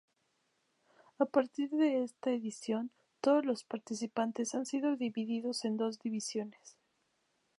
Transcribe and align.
A 1.19 1.25
partir 1.27 1.69
de 1.69 2.01
esta 2.01 2.31
edición, 2.31 2.89
todos 3.19 3.45
los 3.45 3.63
participantes 3.63 4.55
han 4.55 4.65
sido 4.65 4.95
divididos 4.95 5.63
en 5.63 5.77
dos 5.77 5.99
divisiones. 5.99 6.75